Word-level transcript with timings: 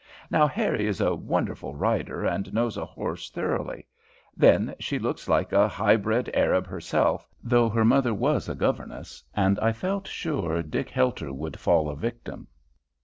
Now 0.31 0.47
Harrie 0.47 0.87
is 0.87 0.99
a 0.99 1.13
wonderful 1.13 1.75
rider, 1.75 2.25
and 2.25 2.51
knows 2.55 2.75
a 2.75 2.85
horse 2.87 3.29
thoroughly. 3.29 3.85
Then 4.35 4.73
she 4.79 4.97
looks 4.97 5.29
like 5.29 5.51
a 5.53 5.67
high 5.67 5.95
bred 5.95 6.27
Arab 6.33 6.65
herself, 6.65 7.27
though 7.43 7.69
her 7.69 7.85
mother 7.85 8.11
was 8.11 8.49
a 8.49 8.55
governess, 8.55 9.23
and 9.35 9.59
I 9.59 9.73
felt 9.73 10.07
sure 10.07 10.63
Dick 10.63 10.89
Helter 10.89 11.31
would 11.31 11.59
fall 11.59 11.87
a 11.87 11.95
victim. 11.95 12.47